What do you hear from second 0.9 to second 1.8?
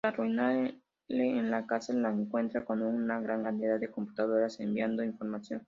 en le